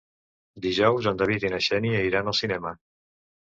Dijous 0.65 1.11
en 1.11 1.21
David 1.21 1.47
i 1.49 1.53
na 1.57 1.61
Xènia 1.67 2.03
iran 2.11 2.35
al 2.35 2.41
cinema. 2.43 2.77